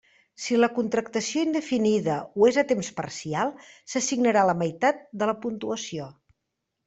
[0.43, 3.53] Si la contractació indefinida ho és a temps parcial,
[3.93, 6.09] s'assignarà la meitat de la puntuació.